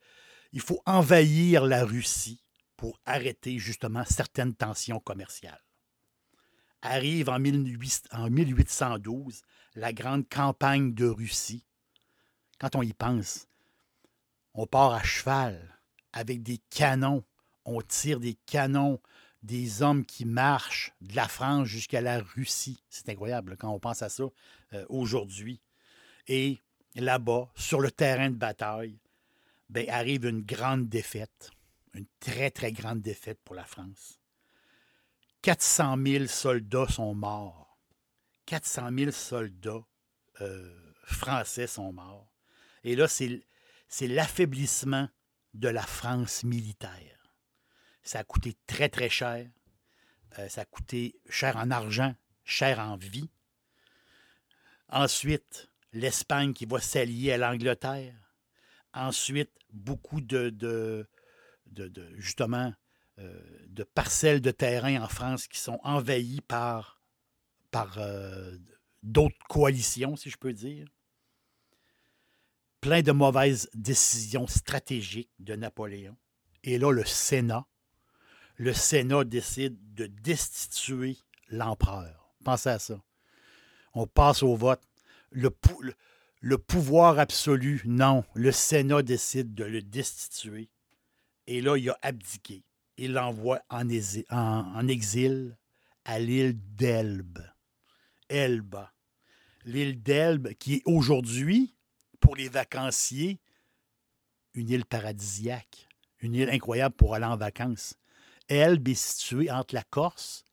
il 0.53 0.61
faut 0.61 0.83
envahir 0.85 1.65
la 1.65 1.83
Russie 1.87 2.45
pour 2.77 3.01
arrêter 3.07 3.59
justement 3.59 4.05
certaines 4.05 4.55
tensions 4.55 5.01
commerciales. 5.01 5.65
Arrive 6.83 7.31
en, 7.31 7.41
18 7.41 8.09
en 8.13 8.29
1812 8.29 9.41
la 9.75 9.93
grande 9.93 10.29
campagne 10.29 10.95
de 10.95 11.07
Russie. 11.07 11.65
Quand 12.59 12.77
on 12.77 12.83
y 12.83 12.93
pense, 12.93 13.49
on 14.55 14.67
part 14.67 14.93
à 14.93 15.03
cheval 15.03 15.79
avec 16.13 16.43
des 16.43 16.59
canons, 16.71 17.25
on 17.65 17.81
tire 17.81 18.21
des 18.21 18.35
canons, 18.47 19.01
des 19.43 19.83
hommes 19.83 20.05
qui 20.05 20.25
marchent 20.25 20.93
de 21.01 21.17
la 21.17 21.27
France 21.27 21.67
jusqu'à 21.67 22.01
la 22.01 22.21
Russie. 22.21 22.83
C'est 22.89 23.09
incroyable 23.09 23.57
quand 23.57 23.71
on 23.71 23.81
pense 23.81 24.03
à 24.03 24.09
ça 24.09 24.25
euh, 24.75 24.85
aujourd'hui. 24.89 25.61
Et 26.29 26.61
là-bas, 26.95 27.51
sur 27.57 27.81
le 27.81 27.91
terrain 27.91 28.31
de 28.31 28.37
bataille, 28.37 28.99
ben, 29.69 29.89
arrive 29.89 30.27
une 30.27 30.43
grande 30.43 30.89
défaite, 30.89 31.51
une 31.95 32.07
très, 32.21 32.51
très 32.51 32.73
grande 32.73 33.01
défaite 33.01 33.41
pour 33.43 33.55
la 33.55 33.65
France. 33.65 34.21
400 35.41 35.97
000 36.07 36.27
soldats 36.27 36.89
sont 36.89 37.15
morts. 37.15 37.72
400 38.53 38.91
000 38.99 39.11
soldats 39.13 39.83
euh, 40.43 40.93
français 41.05 41.67
sont 41.67 41.91
morts. 41.91 42.31
Et 42.85 42.95
là, 42.97 43.09
c'est 43.09 43.41
l'affaiblissement 44.03 45.09
de 45.55 45.69
la 45.69 45.81
France 45.81 46.45
militaire. 46.45 47.33
Ça 48.03 48.19
a 48.19 48.25
coûté 48.25 48.55
très, 48.67 48.91
très 48.91 49.09
cher. 49.09 49.49
Euh, 50.39 50.51
ça 50.51 50.61
a 50.61 50.65
coûté 50.67 51.19
cher 51.31 51.57
en 51.57 51.71
argent, 51.71 52.15
cher 52.45 52.79
en 52.79 52.97
vie. 52.99 53.31
Ensuite, 54.91 55.71
l'Espagne 55.95 56.53
qui 56.53 56.67
va 56.67 56.79
s'allier 56.79 57.33
à 57.33 57.39
l'Angleterre. 57.39 58.15
Ensuite, 58.93 59.53
beaucoup 59.71 60.21
de- 60.21 61.09
justement, 62.19 62.75
euh, 63.19 63.67
de 63.69 63.83
parcelles 63.83 64.43
de 64.43 64.51
terrain 64.51 65.03
en 65.03 65.09
France 65.09 65.47
qui 65.47 65.59
sont 65.59 65.81
envahies 65.85 66.43
par, 66.43 67.02
par 67.73 67.99
euh, 67.99 68.57
d'autres 69.03 69.35
coalitions, 69.49 70.15
si 70.15 70.31
je 70.31 70.37
peux 70.37 70.53
dire. 70.53 70.87
Plein 72.81 73.03
de 73.03 73.11
mauvaises 73.13 73.69
décisions 73.75 74.47
stratégiques 74.47 75.31
de 75.41 75.57
Napoléon. 75.57 76.17
Et 76.63 76.79
là, 76.79 76.93
le 76.93 77.05
Sénat, 77.05 77.67
le 78.57 78.73
Sénat 78.73 79.25
décide 79.25 79.77
de 79.95 80.07
destituer 80.07 81.17
l'empereur. 81.49 82.33
Pensez 82.45 82.69
à 82.69 82.79
ça. 82.79 83.03
On 83.95 84.07
passe 84.07 84.43
au 84.43 84.55
vote. 84.55 84.83
Le, 85.31 85.51
pou- 85.51 85.81
le- 85.81 85.95
le 86.41 86.59
pouvoir 86.59 87.19
absolu, 87.19 87.83
non. 87.85 88.25
Le 88.35 88.53
Sénat 88.53 89.03
décide 89.03 89.55
de 89.55 89.65
le 89.65 89.81
destituer. 89.81 90.71
Et 91.47 91.61
là, 91.61 91.77
il 91.77 91.89
a 91.91 91.99
abdiqué. 92.03 92.65
Il 92.97 93.13
l'envoie 93.15 93.63
en 93.71 93.89
exil 93.89 95.57
à 96.05 96.19
l'île 96.19 96.59
d'Elbe. 96.75 97.39
Elba. 98.33 98.93
L'île 99.65 100.03
d'Elbe, 100.03 100.55
qui 100.55 100.75
est 100.75 100.83
aujourd'hui, 100.87 101.77
pour 102.21 102.35
les 102.35 102.49
vacanciers, 102.49 103.41
une 104.55 104.71
île 104.71 104.85
paradisiaque, 104.85 105.89
une 106.21 106.35
île 106.35 106.51
incroyable 106.51 106.95
pour 106.95 107.15
aller 107.15 107.27
en 107.27 107.37
vacances. 107.37 107.95
Elbe 108.49 108.89
est 108.89 108.95
située 108.95 109.51
entre 109.51 109.75
la 109.75 109.85
Corse 109.85 110.45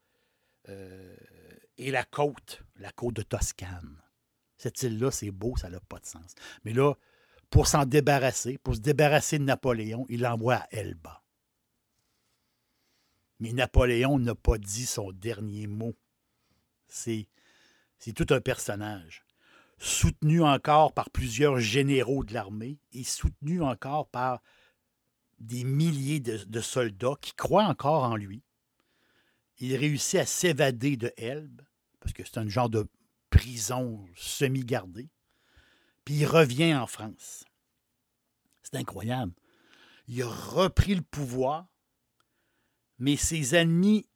euh, 0.68 1.16
et 1.76 1.90
la 1.90 2.04
côte, 2.04 2.62
la 2.76 2.92
côte 2.92 3.14
de 3.16 3.22
Toscane. 3.22 4.00
Cette 4.56 4.82
île-là, 4.82 5.10
c'est 5.10 5.30
beau, 5.30 5.56
ça 5.56 5.70
n'a 5.70 5.80
pas 5.80 5.98
de 5.98 6.06
sens. 6.06 6.34
Mais 6.64 6.72
là, 6.72 6.94
pour 7.48 7.66
s'en 7.66 7.84
débarrasser, 7.84 8.58
pour 8.58 8.74
se 8.74 8.80
débarrasser 8.80 9.38
de 9.38 9.44
Napoléon, 9.44 10.06
il 10.08 10.20
l'envoie 10.20 10.56
à 10.56 10.68
Elba. 10.70 11.24
Mais 13.40 13.52
Napoléon 13.52 14.18
n'a 14.18 14.34
pas 14.34 14.58
dit 14.58 14.86
son 14.86 15.12
dernier 15.12 15.66
mot. 15.66 15.96
C'est, 16.86 17.26
c'est 18.00 18.14
tout 18.14 18.34
un 18.34 18.40
personnage. 18.40 19.24
Soutenu 19.78 20.42
encore 20.42 20.92
par 20.92 21.10
plusieurs 21.10 21.58
généraux 21.58 22.24
de 22.24 22.34
l'armée 22.34 22.78
et 22.92 23.04
soutenu 23.04 23.62
encore 23.62 24.08
par 24.08 24.42
des 25.38 25.64
milliers 25.64 26.20
de, 26.20 26.60
soldats 26.60 27.14
qui 27.20 27.32
croient 27.34 27.64
encore 27.64 28.04
en 28.04 28.16
lui. 28.16 28.42
Il 29.58 29.76
réussit 29.76 30.20
à 30.20 30.26
s'évader 30.26 30.96
de 30.96 31.12
Elbe, 31.16 31.62
parce 32.00 32.12
que 32.12 32.24
c'est 32.24 32.38
un 32.38 32.48
genre 32.48 32.70
de 32.70 32.86
prison 33.30 34.06
semi-gardée. 34.16 35.10
Puis 36.04 36.16
il 36.16 36.26
revient 36.26 36.74
en 36.74 36.86
France. 36.86 37.44
C'est 38.62 38.76
incroyable. 38.76 39.32
Il 40.08 40.22
a 40.22 40.28
repris 40.28 40.94
le 40.94 41.02
pouvoir, 41.02 41.66
mais 42.98 43.16
ses 43.16 43.54
ennemis, 43.54 44.08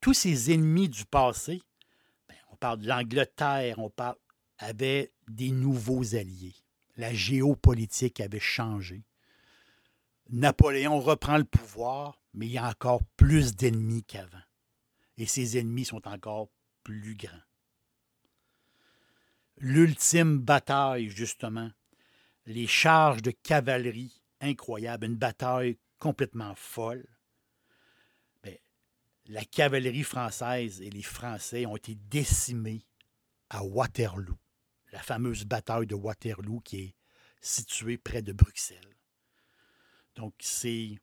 tous 0.00 0.14
ses 0.14 0.52
ennemis 0.52 0.88
du 0.88 1.04
passé, 1.04 1.62
parle 2.58 2.80
de 2.80 2.88
l'Angleterre, 2.88 3.78
on 3.78 3.90
parle, 3.90 4.16
avaient 4.58 5.12
des 5.28 5.50
nouveaux 5.50 6.14
alliés. 6.14 6.54
La 6.96 7.14
géopolitique 7.14 8.20
avait 8.20 8.40
changé. 8.40 9.04
Napoléon 10.30 11.00
reprend 11.00 11.38
le 11.38 11.44
pouvoir, 11.44 12.20
mais 12.34 12.46
il 12.46 12.52
y 12.52 12.58
a 12.58 12.68
encore 12.68 13.02
plus 13.16 13.54
d'ennemis 13.54 14.04
qu'avant. 14.04 14.42
Et 15.16 15.26
ses 15.26 15.58
ennemis 15.58 15.86
sont 15.86 16.06
encore 16.06 16.48
plus 16.84 17.16
grands. 17.16 17.30
L'ultime 19.58 20.38
bataille, 20.38 21.08
justement, 21.08 21.70
les 22.46 22.66
charges 22.66 23.22
de 23.22 23.30
cavalerie 23.30 24.22
incroyables, 24.40 25.06
une 25.06 25.16
bataille 25.16 25.78
complètement 25.98 26.54
folle. 26.54 27.06
La 29.28 29.44
cavalerie 29.44 30.04
française 30.04 30.80
et 30.80 30.88
les 30.88 31.02
Français 31.02 31.66
ont 31.66 31.76
été 31.76 31.94
décimés 31.94 32.86
à 33.50 33.62
Waterloo, 33.62 34.38
la 34.90 35.02
fameuse 35.02 35.44
bataille 35.44 35.86
de 35.86 35.94
Waterloo 35.94 36.60
qui 36.60 36.80
est 36.80 36.94
située 37.42 37.98
près 37.98 38.22
de 38.22 38.32
Bruxelles. 38.32 38.96
Donc, 40.14 40.32
c'est 40.40 40.98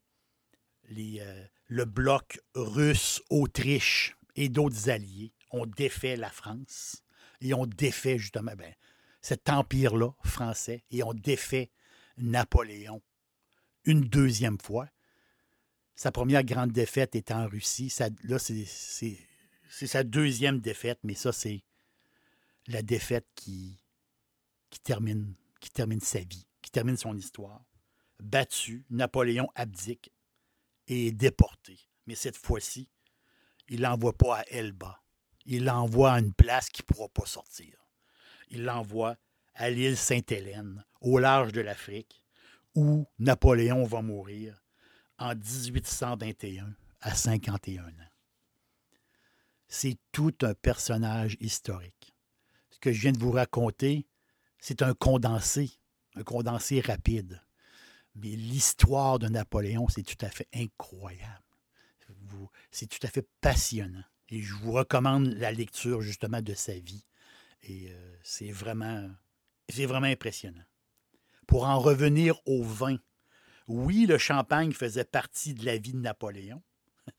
euh, 0.91 1.45
le 1.67 1.85
bloc 1.85 2.41
russe, 2.55 3.21
Autriche 3.29 4.17
et 4.35 4.49
d'autres 4.49 4.89
alliés 4.89 5.33
ont 5.51 5.67
défait 5.67 6.17
la 6.17 6.29
France 6.29 7.03
et 7.41 7.53
ont 7.53 7.67
défait 7.67 8.17
justement 8.17 8.55
ben, 8.55 8.73
cet 9.21 9.49
empire-là 9.49 10.11
français 10.23 10.83
et 10.89 11.03
ont 11.03 11.13
défait 11.13 11.71
Napoléon 12.17 13.01
une 13.85 14.01
deuxième 14.01 14.59
fois. 14.59 14.89
Sa 15.95 16.11
première 16.11 16.43
grande 16.43 16.71
défaite 16.71 17.15
était 17.15 17.33
en 17.33 17.47
Russie. 17.47 17.93
là, 18.23 18.37
c'est 18.37 19.87
sa 19.87 20.03
deuxième 20.03 20.59
défaite, 20.59 20.99
mais 21.03 21.15
ça, 21.15 21.31
c'est 21.31 21.63
la 22.67 22.81
défaite 22.81 23.27
qui, 23.35 23.81
qui, 24.69 24.79
termine, 24.81 25.35
qui 25.61 25.69
termine 25.69 26.01
sa 26.01 26.19
vie, 26.19 26.45
qui 26.61 26.69
termine 26.69 26.97
son 26.97 27.15
histoire. 27.15 27.63
Battu, 28.19 28.85
Napoléon 28.89 29.47
abdique 29.55 30.11
et 30.87 31.07
est 31.07 31.11
déporté. 31.11 31.79
Mais 32.07 32.15
cette 32.15 32.37
fois-ci, 32.37 32.89
il 33.69 33.81
l'envoie 33.81 34.17
pas 34.17 34.39
à 34.39 34.43
Elba. 34.49 35.01
Il 35.45 35.63
l'envoie 35.63 36.13
à 36.13 36.19
une 36.19 36.33
place 36.33 36.69
qui 36.69 36.81
ne 36.81 36.93
pourra 36.93 37.07
pas 37.09 37.25
sortir. 37.25 37.77
Il 38.49 38.63
l'envoie 38.63 39.15
à 39.53 39.69
l'île 39.69 39.97
Sainte-Hélène, 39.97 40.83
au 40.99 41.19
large 41.19 41.51
de 41.53 41.61
l'Afrique, 41.61 42.21
où 42.73 43.07
Napoléon 43.19 43.85
va 43.85 44.01
mourir 44.01 44.64
en 45.17 45.35
1821 45.35 46.75
à 47.01 47.15
51 47.15 47.83
ans. 47.83 47.91
C'est 49.67 49.97
tout 50.11 50.33
un 50.41 50.53
personnage 50.53 51.37
historique. 51.39 52.15
Ce 52.69 52.79
que 52.79 52.91
je 52.91 53.01
viens 53.01 53.11
de 53.11 53.19
vous 53.19 53.31
raconter, 53.31 54.07
c'est 54.59 54.81
un 54.81 54.93
condensé, 54.93 55.71
un 56.15 56.23
condensé 56.23 56.81
rapide. 56.81 57.41
Mais 58.15 58.29
l'histoire 58.29 59.19
de 59.19 59.27
Napoléon, 59.27 59.87
c'est 59.89 60.03
tout 60.03 60.23
à 60.25 60.29
fait 60.29 60.47
incroyable. 60.53 61.41
C'est 62.71 62.87
tout 62.87 62.99
à 63.03 63.07
fait 63.07 63.27
passionnant. 63.41 64.03
Et 64.29 64.41
je 64.41 64.53
vous 64.55 64.71
recommande 64.71 65.27
la 65.27 65.51
lecture 65.51 66.01
justement 66.01 66.41
de 66.41 66.53
sa 66.53 66.77
vie. 66.79 67.05
Et 67.63 67.89
euh, 67.89 68.15
c'est 68.23 68.51
vraiment, 68.51 69.09
vraiment 69.69 70.07
impressionnant. 70.07 70.63
Pour 71.47 71.65
en 71.65 71.79
revenir 71.79 72.39
au 72.45 72.63
vin, 72.63 72.97
oui, 73.67 74.05
le 74.05 74.17
champagne 74.17 74.71
faisait 74.71 75.05
partie 75.05 75.53
de 75.53 75.65
la 75.65 75.77
vie 75.77 75.93
de 75.93 75.99
Napoléon. 75.99 76.61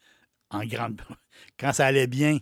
En 0.50 0.64
grande... 0.64 1.02
Quand 1.58 1.72
ça 1.72 1.86
allait 1.86 2.06
bien, 2.06 2.38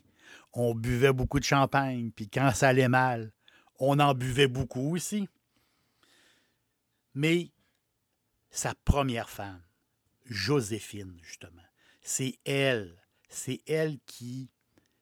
on 0.52 0.74
buvait 0.74 1.12
beaucoup 1.12 1.40
de 1.40 1.44
champagne, 1.44 2.10
puis 2.10 2.28
quand 2.28 2.52
ça 2.52 2.68
allait 2.68 2.88
mal, 2.88 3.32
on 3.78 3.98
en 3.98 4.14
buvait 4.14 4.46
beaucoup 4.46 4.94
aussi. 4.94 5.28
Mais 7.14 7.50
sa 8.50 8.74
première 8.74 9.30
femme, 9.30 9.62
Joséphine, 10.26 11.18
justement, 11.22 11.62
c'est 12.02 12.38
elle, 12.44 12.94
c'est 13.28 13.62
elle 13.66 13.98
qui, 14.06 14.50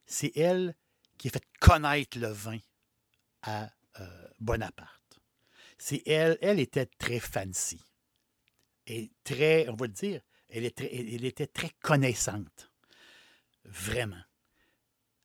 c'est 0.07 0.35
elle 0.37 0.75
qui 1.19 1.29
a 1.29 1.33
fait 1.33 1.47
connaître 1.61 2.19
le 2.19 2.29
vin 2.29 2.59
à 3.43 3.69
euh, 4.01 4.29
Bonaparte. 4.41 5.21
C'est 5.77 6.03
elle, 6.07 6.39
elle 6.41 6.61
était 6.61 6.87
très 6.87 7.19
fancy 7.19 7.83
et 8.87 9.13
très, 9.25 9.69
on 9.69 9.75
va 9.75 9.87
le 9.87 9.93
dire, 9.93 10.21
elle 10.49 10.65
était, 10.65 11.47
très 11.47 11.71
connaissante, 11.81 12.71
vraiment. 13.65 14.23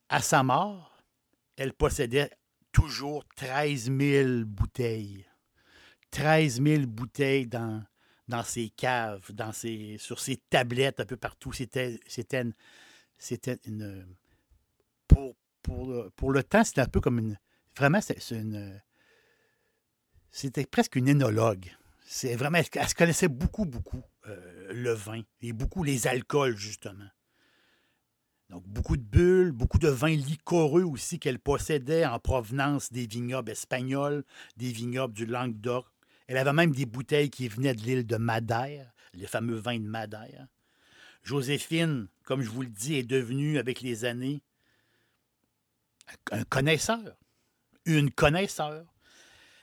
À 0.09 0.21
sa 0.21 0.43
mort, 0.43 1.03
elle 1.57 1.73
possédait 1.73 2.29
toujours 2.71 3.25
13 3.35 3.91
000 3.97 4.45
bouteilles. 4.45 5.25
13 6.11 6.61
000 6.61 6.85
bouteilles 6.87 7.47
dans, 7.47 7.83
dans 8.27 8.43
ses 8.43 8.69
caves, 8.69 9.31
dans 9.33 9.51
ses, 9.51 9.97
sur 9.97 10.19
ses 10.19 10.37
tablettes 10.37 10.99
un 11.01 11.05
peu 11.05 11.17
partout. 11.17 11.51
C'était, 11.51 11.99
une, 12.31 12.53
c'était 13.17 13.59
une. 13.65 14.07
Pour, 15.07 15.35
pour, 15.61 16.31
le 16.31 16.43
temps, 16.43 16.63
c'était 16.63 16.81
un 16.81 16.87
peu 16.87 17.01
comme 17.01 17.19
une. 17.19 17.37
Vraiment. 17.75 17.99
C'était 20.31 20.65
presque 20.65 20.95
une 20.95 21.09
énologue. 21.09 21.75
C'est 22.09 22.37
vraiment. 22.37 22.59
Elle 22.73 22.87
se 22.87 22.95
connaissait 22.95 23.27
beaucoup, 23.27 23.65
beaucoup 23.65 24.01
euh, 24.27 24.71
le 24.71 24.93
vin 24.93 25.21
et 25.41 25.51
beaucoup 25.51 25.83
les 25.83 26.07
alcools, 26.07 26.55
justement. 26.55 27.09
Donc, 28.49 28.63
beaucoup 28.65 28.95
de 28.95 29.03
bulles, 29.03 29.51
beaucoup 29.51 29.77
de 29.77 29.89
vins 29.89 30.15
liquoreux 30.15 30.83
aussi 30.83 31.19
qu'elle 31.19 31.37
possédait 31.37 32.05
en 32.05 32.17
provenance 32.17 32.93
des 32.93 33.05
vignobles 33.05 33.51
espagnols, 33.51 34.23
des 34.55 34.71
vignobles 34.71 35.13
du 35.13 35.25
Languedoc. 35.25 35.85
Elle 36.27 36.37
avait 36.37 36.53
même 36.53 36.71
des 36.71 36.85
bouteilles 36.85 37.29
qui 37.29 37.49
venaient 37.49 37.75
de 37.75 37.81
l'île 37.81 38.07
de 38.07 38.15
Madère, 38.15 38.89
les 39.13 39.27
fameux 39.27 39.57
vins 39.57 39.77
de 39.77 39.83
Madère. 39.83 40.47
Joséphine, 41.23 42.07
comme 42.23 42.41
je 42.41 42.49
vous 42.49 42.61
le 42.61 42.69
dis, 42.69 42.95
est 42.95 43.03
devenue 43.03 43.57
avec 43.57 43.81
les 43.81 44.05
années 44.05 44.41
un 46.31 46.45
connaisseur, 46.45 47.17
une 47.85 48.11
connaisseur. 48.11 48.85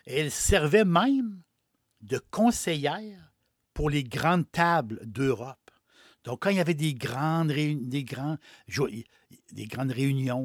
Elle 0.05 0.31
servait 0.31 0.85
même 0.85 1.43
de 2.05 2.19
conseillère 2.31 3.33
pour 3.73 3.91
les 3.91 4.05
grandes 4.05 4.51
tables 4.51 5.01
d'Europe. 5.05 5.59
Donc, 6.25 6.43
quand 6.43 6.51
il 6.51 6.57
y 6.57 6.61
avait 6.61 6.75
des 6.75 6.95
grandes, 6.95 7.51
réunions, 7.51 7.81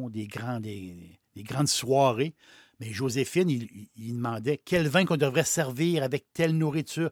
des, 0.10 0.28
grandes 0.28 1.68
soirées, 1.68 2.36
mais 2.80 2.92
Joséphine, 2.92 3.50
il, 3.50 4.16
demandait 4.16 4.58
quel 4.58 4.88
vin 4.88 5.06
qu'on 5.06 5.18
devrait 5.18 5.44
servir 5.44 6.04
avec 6.04 6.26
telle 6.34 6.58
nourriture. 6.58 7.12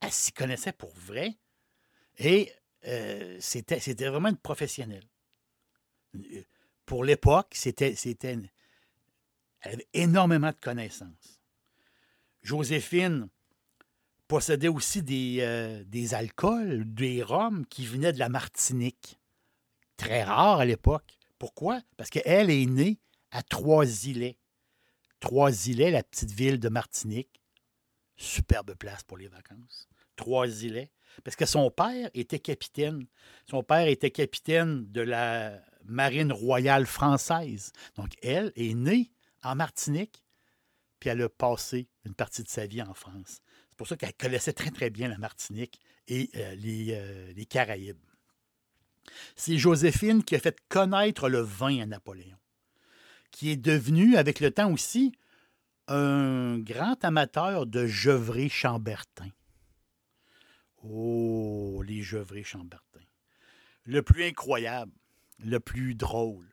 Elle, 0.00 0.12
s'y 0.12 0.32
connaissait 0.32 0.72
pour 0.72 0.92
vrai. 0.94 1.38
Et 2.18 2.52
euh, 2.86 3.36
c'était, 3.40 3.78
vraiment 4.08 4.28
une 4.28 4.36
professionnelle. 4.36 5.08
Pour 6.84 7.04
l'époque, 7.04 7.54
c'était 7.54 7.94
elle 9.64 9.72
avait 9.72 9.88
énormément 9.94 10.50
de 10.50 10.60
connaissances. 10.60 11.40
Joséphine, 12.42 13.28
possédait 14.28 14.68
aussi 14.68 15.02
des, 15.02 15.38
euh, 15.40 15.84
alcools, 16.12 16.84
des 16.86 17.22
rhums 17.22 17.66
qui 17.66 17.86
venaient 17.86 18.12
de 18.12 18.18
la 18.18 18.28
Martinique. 18.28 19.20
Très 19.96 20.24
rare 20.24 20.60
à 20.60 20.64
l'époque. 20.64 21.18
Pourquoi? 21.38 21.80
Parce 21.96 22.10
qu'elle 22.10 22.50
est 22.50 22.66
née 22.66 22.98
à 23.30 23.42
Trois-Îlets. 23.42 24.38
Trois-Îlets, 25.20 25.90
la 25.90 26.02
petite 26.02 26.32
ville 26.32 26.58
de 26.58 26.68
Martinique. 26.68 27.42
Superbe 28.16 28.74
place 28.74 29.02
pour 29.02 29.18
les 29.18 29.28
vacances. 29.28 29.88
Trois-Îlets. 30.16 30.90
Parce 31.22 31.36
que 31.36 31.46
son 31.46 31.70
père 31.70 32.10
était 32.14 32.40
capitaine. 32.40 33.06
Son 33.48 33.62
père 33.62 33.86
était 33.86 34.10
capitaine 34.10 34.90
de 34.90 35.00
la 35.00 35.60
marine 35.84 36.32
royale 36.32 36.86
française. 36.86 37.72
Donc, 37.96 38.12
elle 38.22 38.52
est 38.56 38.74
née 38.74 39.12
en 39.42 39.54
Martinique, 39.54 40.24
puis 40.98 41.10
elle 41.10 41.22
a 41.22 41.28
passé 41.28 41.88
une 42.04 42.14
partie 42.14 42.42
de 42.42 42.48
sa 42.48 42.66
vie 42.66 42.82
en 42.82 42.94
France. 42.94 43.40
C'est 43.74 43.78
pour 43.78 43.88
ça 43.88 43.96
qu'elle 43.96 44.14
connaissait 44.14 44.52
très, 44.52 44.70
très 44.70 44.88
bien 44.88 45.08
la 45.08 45.18
Martinique 45.18 45.80
et 46.06 46.30
euh, 46.36 46.54
euh, 46.64 47.32
les, 47.34 47.44
Caraïbes. 47.44 47.98
C'est 49.34 49.58
Joséphine 49.58 50.22
qui 50.22 50.36
a 50.36 50.38
fait 50.38 50.56
connaître 50.68 51.28
le 51.28 51.40
vin 51.40 51.80
à 51.80 51.86
Napoléon, 51.86 52.38
qui 53.32 53.50
est 53.50 53.56
devenu, 53.56 54.14
avec 54.14 54.38
le 54.38 54.52
temps 54.52 54.70
aussi, 54.70 55.10
un 55.88 56.60
grand 56.60 57.04
amateur 57.04 57.66
de 57.66 57.88
Gevrey 57.88 58.48
Chambertin. 58.48 59.30
Oh, 60.84 61.82
les 61.84 62.00
Gevrey 62.00 62.44
Chambertin. 62.44 63.00
Le 63.86 64.02
plus 64.02 64.22
incroyable, 64.22 64.92
le 65.40 65.58
plus 65.58 65.96
drôle, 65.96 66.46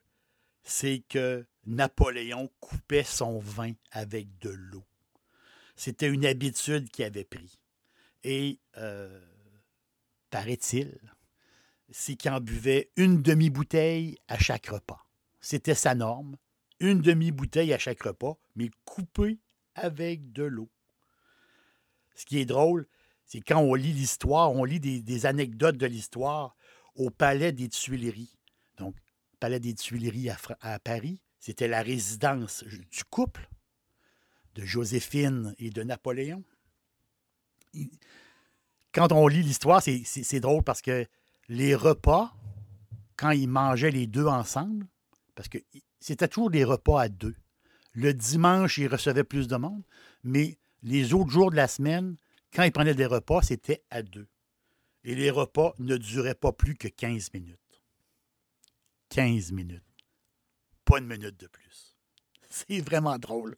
c'est 0.64 1.04
que 1.08 1.46
Napoléon 1.68 2.50
coupait 2.60 3.04
son 3.04 3.38
vin 3.38 3.74
avec 3.92 4.40
de 4.40 4.50
l'eau. 4.50 4.88
C'était 5.82 6.10
une 6.10 6.28
habitude 6.28 6.92
qu'il 6.92 7.06
avait 7.06 7.24
pris. 7.24 7.60
Et, 8.24 8.60
euh, 8.78 9.20
paraît-il, 10.30 11.02
c'est 11.90 12.16
qu'il 12.16 12.30
en 12.30 12.40
buvait 12.40 12.92
une 12.98 13.24
demi-bouteille 13.24 14.20
à 14.28 14.38
chaque 14.38 14.68
repas. 14.68 15.04
C'était 15.40 15.74
sa 15.74 15.96
norme. 15.96 16.38
Une 16.82 17.02
demi-bouteille 17.02 17.74
à 17.74 17.80
chaque 17.80 18.04
repas, 18.04 18.38
mais 18.56 18.70
coupée 18.86 19.40
avec 19.74 20.32
de 20.32 20.44
l'eau. 20.44 20.70
ce 22.14 22.28
qui 22.28 22.38
est 22.38 22.46
drôle, 22.46 22.86
c'est 23.26 23.42
quand 23.42 23.62
on 23.62 23.74
lit 23.74 23.92
l'histoire, 23.92 24.52
on 24.52 24.64
lit 24.64 24.80
des, 24.80 25.26
anecdotes 25.26 25.78
de 25.78 25.88
l'histoire 25.88 26.56
au 26.94 27.10
Palais 27.10 27.54
des 27.54 27.70
Tuileries. 27.70 28.38
Donc, 28.78 28.96
Palais 29.40 29.60
des 29.60 29.74
Tuileries 29.74 30.30
à 30.60 30.78
Paris, 30.78 31.24
c'était 31.40 31.68
la 31.68 31.82
résidence 31.82 32.64
du 32.66 33.04
couple 33.06 33.50
de 34.56 34.66
Joséphine 34.66 35.56
et 35.58 35.70
de 35.70 35.84
Napoléon. 35.84 36.44
Quand 38.94 39.12
on 39.12 39.28
lit 39.28 39.44
l'histoire, 39.44 39.82
c'est- 39.82 40.40
drôle 40.40 40.64
parce 40.64 40.82
que 40.82 41.06
les 41.48 41.76
repas, 41.76 42.34
quand 43.16 43.32
ils 43.32 43.48
mangeaient 43.48 43.92
les 43.92 44.08
deux 44.08 44.26
ensemble, 44.26 44.88
parce 45.36 45.48
que 45.48 45.58
c'était 46.00 46.28
toujours 46.28 46.52
des 46.52 46.64
repas 46.64 47.02
à 47.02 47.10
deux. 47.10 47.36
Le 47.94 48.14
dimanche, 48.14 48.78
ils 48.78 48.88
recevaient 48.88 49.24
plus 49.24 49.48
de 49.48 49.56
monde, 49.56 49.84
mais 50.24 50.58
les 50.84 51.14
autres 51.14 51.30
jours 51.30 51.52
de 51.52 51.56
la 51.56 51.68
semaine, 51.68 52.16
quand 52.54 52.64
ils 52.64 52.72
prenaient 52.72 52.96
des 52.96 53.06
repas, 53.06 53.42
c'était 53.42 53.84
à 53.90 54.02
deux. 54.02 54.28
Et 55.04 55.16
les 55.16 55.30
repas 55.30 55.74
ne 55.80 55.98
duraient 55.98 56.36
pas 56.36 56.52
plus 56.52 56.76
que 56.76 56.88
15 56.88 57.32
minutes. 57.34 57.58
15 59.10 59.52
minutes. 59.52 59.84
Pas 60.86 61.00
une 61.00 61.08
minute 61.08 61.40
de 61.40 61.48
plus. 61.48 61.96
C'est 62.50 62.82
vraiment 62.82 63.18
drôle. 63.18 63.58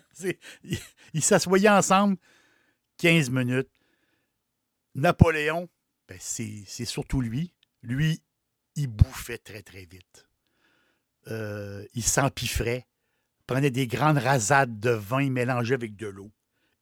Ils 1.14 1.22
s'assoyaient 1.22 1.68
ensemble 1.68 2.16
15 2.98 3.30
minutes. 3.30 3.68
Napoléon, 4.94 5.68
ben, 6.08 6.18
c'est 6.20 6.84
surtout 6.84 7.20
lui. 7.20 7.54
Lui, 7.82 8.22
il 8.76 8.88
bouffait 8.88 9.38
très, 9.38 9.62
très 9.62 9.84
vite. 9.84 10.26
Euh, 11.28 11.84
il 11.94 12.02
s'empiffrait, 12.02 12.86
prenait 13.46 13.70
des 13.70 13.86
grandes 13.86 14.18
rasades 14.18 14.80
de 14.80 14.90
vin 14.90 15.30
mélangées 15.30 15.74
avec 15.74 15.96
de 15.96 16.06
l'eau. 16.08 16.30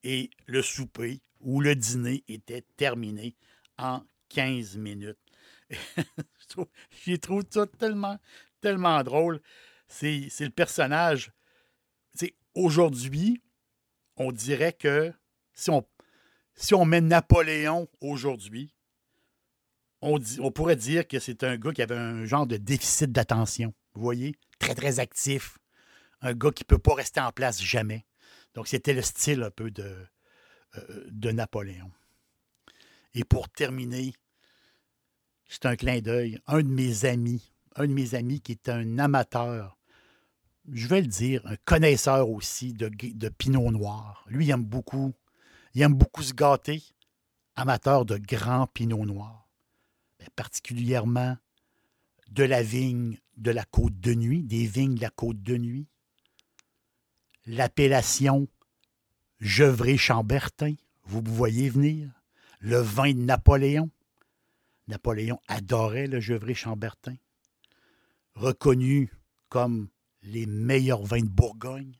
Et 0.03 0.31
le 0.47 0.63
souper 0.63 1.21
ou 1.41 1.61
le 1.61 1.75
dîner 1.77 2.25
était 2.29 2.65
terminé 2.77 3.37
en 3.79 4.03
15 4.31 4.77
minutes. 4.77 5.19
Je 5.71 6.47
trouve- 6.49 6.69
J'y 7.05 7.19
trouve 7.19 7.45
ça 7.51 7.67
tellement, 7.67 8.19
tellement 8.61 9.03
drôle. 9.03 9.41
C'est 9.89 10.31
le 10.41 10.51
personnage. 10.51 11.33
Aujourd'hui, 12.55 13.43
on 14.17 14.33
dirait 14.33 14.73
que 14.73 15.13
si 15.55 15.71
on, 15.71 16.85
met 16.85 17.01
Napoléon 17.01 17.89
aujourd'hui, 18.01 18.75
on 20.03 20.51
pourrait 20.51 20.77
dire 20.77 21.07
que 21.07 21.19
c'est 21.19 21.45
un 21.45 21.57
gars 21.57 21.73
qui 21.73 21.83
avait 21.83 21.97
un 21.97 22.25
genre 22.25 22.47
de 22.47 22.57
déficit 22.57 23.13
d'attention. 23.13 23.75
Vous 23.95 24.03
voyez? 24.03 24.35
Très, 24.59 24.75
très 24.75 25.01
actif. 25.01 25.59
Un 26.21 26.35
gars 26.35 26.51
qui 26.51 26.65
ne 26.65 26.67
peut 26.67 26.79
pas 26.79 26.95
rester 26.95 27.21
en 27.21 27.33
place 27.33 27.63
jamais. 27.63 28.07
Donc, 28.55 28.69
c'était 28.69 28.93
le 28.93 29.03
style 29.03 29.43
un 29.43 29.51
peu 29.51 29.71
de, 29.71 29.97
euh, 30.77 31.05
de 31.11 31.31
Napoléon. 31.31 31.91
Et 33.15 33.25
pour 33.25 33.49
terminer, 33.49 34.15
c'est 35.49 35.67
un 35.67 35.77
clin 35.77 36.01
d'œil. 36.01 36.39
Un 36.47 36.63
de 36.63 36.69
mes 36.69 37.05
amis, 37.05 37.53
un 37.77 37.87
de 37.87 37.93
mes 37.93 38.15
amis 38.15 38.41
qui 38.41 38.53
est 38.53 38.69
un 38.69 38.99
amateur, 38.99 39.79
je 40.69 40.87
vais 40.87 41.01
le 41.01 41.07
dire, 41.07 41.43
un 41.47 41.57
connaisseur 41.65 42.29
aussi 42.29 42.73
de, 42.73 42.89
de 42.89 43.29
Pinot 43.29 43.71
Noir. 43.71 44.25
Lui, 44.29 44.47
il 44.47 44.51
aime 44.51 44.65
beaucoup, 44.65 45.15
il 45.75 45.83
aime 45.83 45.95
beaucoup 45.95 46.23
se 46.23 46.35
gâter. 46.35 46.83
Amateur 47.57 48.05
de 48.05 48.17
grand 48.17 48.67
Pinot 48.69 49.05
Noir. 49.05 49.49
Ben, 50.19 50.29
particulièrement 50.37 51.37
de 52.31 52.45
la 52.45 52.63
vigne 52.63 53.19
de 53.37 53.51
la 53.51 53.65
Côte 53.65 53.99
de 53.99 54.15
Nuit, 54.15 54.43
des 54.43 54.67
vignes 54.67 54.95
de 54.95 55.01
la 55.01 55.11
Côte 55.11 55.43
de 55.43 55.57
Nuit. 55.57 55.89
L'appellation 57.47 58.49
Gevrey-Chambertin, 59.41 60.75
vous 61.05 61.23
voyez 61.25 61.69
venir. 61.69 62.11
Le 62.61 62.79
vin 62.79 63.13
de 63.13 63.19
Napoléon. 63.19 63.91
Napoléon 64.89 65.41
adorait 65.49 66.07
le 66.07 66.21
Gevrey-Chambertin. 66.21 67.17
Reconnu 68.35 69.11
comme 69.49 69.89
les 70.23 70.47
meilleurs 70.47 71.05
vins 71.05 71.21
de 71.21 71.29
Bourgogne. 71.29 71.95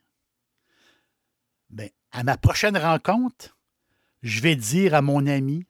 Ben, 1.69 1.89
à 2.11 2.23
ma 2.23 2.37
prochaine 2.37 2.77
rencontre, 2.77 3.57
je 4.21 4.41
vais 4.41 4.55
dire 4.55 4.93
à 4.93 5.01
mon 5.01 5.25
ami, 5.25 5.65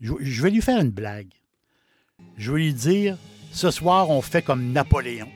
je, 0.00 0.42
vais 0.42 0.50
lui 0.50 0.60
faire 0.60 0.80
une 0.80 0.90
blague. 0.90 1.32
Je 2.36 2.52
vais 2.52 2.58
lui 2.58 2.74
dire, 2.74 3.16
ce 3.50 3.70
soir, 3.70 4.10
on 4.10 4.20
fait 4.20 4.42
comme 4.42 4.72
Napoléon, 4.72 5.28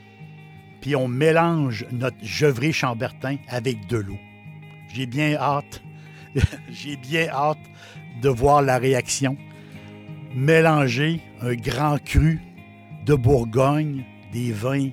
puis 0.81 0.95
on 0.95 1.07
mélange 1.07 1.85
notre 1.91 2.17
Gevrey 2.21 2.71
Chambertin 2.71 3.37
avec 3.47 3.87
de 3.87 3.97
l'eau. 3.97 4.19
J'ai 4.93 5.07
bien 5.07 5.35
hâte, 5.35 5.81
j'ai 6.69 6.95
bien 6.95 7.27
hâte 7.29 7.57
de 8.21 8.29
voir 8.29 8.61
la 8.61 8.77
réaction. 8.77 9.37
Mélanger 10.35 11.19
un 11.41 11.55
grand 11.55 12.01
cru 12.01 12.39
de 13.05 13.15
Bourgogne, 13.15 14.05
des 14.31 14.51
vins 14.51 14.91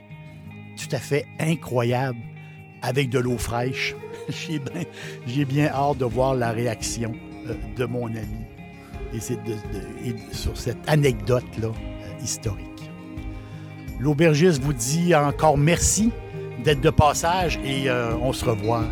tout 0.79 0.95
à 0.95 0.99
fait 0.99 1.27
incroyables 1.38 2.19
avec 2.83 3.11
de 3.11 3.19
l'eau 3.19 3.38
fraîche. 3.38 3.95
J'ai 5.27 5.45
bien, 5.45 5.67
hâte 5.67 5.99
de 5.99 6.05
voir 6.05 6.35
la 6.35 6.53
réaction 6.53 7.12
euh, 7.47 7.55
de 7.77 7.85
mon 7.85 8.07
ami 8.07 8.47
sur 10.33 10.57
cette 10.57 10.88
anecdote-là 10.88 11.69
euh, 11.69 12.23
historique. 12.25 12.91
L'aubergiste 13.99 14.62
vous 14.62 14.73
dit 14.73 15.14
encore 15.14 15.59
merci 15.59 16.12
d'être 16.62 16.81
de 16.81 16.91
passage 16.91 17.59
et 17.64 17.88
euh, 17.88 18.14
on 18.21 18.33
se 18.33 18.45
revoit 18.45 18.85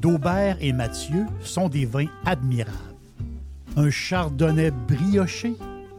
D'Aubert 0.00 0.56
et 0.60 0.72
Mathieu 0.72 1.26
sont 1.40 1.68
des 1.68 1.84
vins 1.84 2.08
admirables. 2.26 2.72
Un 3.76 3.88
chardonnay 3.88 4.72
brioché 4.88 5.54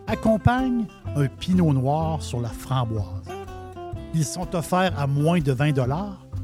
accompagne 0.07 0.85
un 1.15 1.27
pinot 1.27 1.71
noir 1.71 2.21
sur 2.21 2.41
la 2.41 2.49
framboise. 2.49 3.23
Ils 4.13 4.25
sont 4.25 4.53
offerts 4.55 4.99
à 4.99 5.07
moins 5.07 5.39
de 5.39 5.53
20 5.53 5.73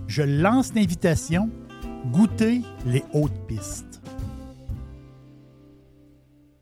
Je 0.08 0.22
lance 0.22 0.74
l'invitation. 0.74 1.50
Goûtez 2.14 2.62
les 2.86 3.04
hautes 3.14 3.46
pistes. 3.46 3.91